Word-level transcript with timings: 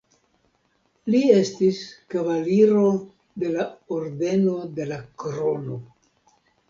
Li 1.15 1.19
estis 1.33 1.81
kavaliro 2.15 2.87
de 3.45 3.53
la 3.59 3.67
Ordeno 3.99 4.57
de 4.81 4.89
la 4.95 4.99
Krono. 5.25 5.79